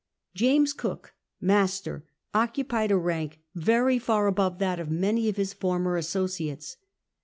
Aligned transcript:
James 0.33 0.73
Cook, 0.73 1.13
master, 1.39 2.03
occupied 2.33 2.89
a 2.89 2.97
rank 2.97 3.39
very 3.53 3.99
far 3.99 4.25
above 4.25 4.57
that 4.57 4.79
of 4.79 4.89
many 4.89 5.29
of 5.29 5.35
his 5.37 5.53
former 5.53 5.95
associates. 5.95 6.77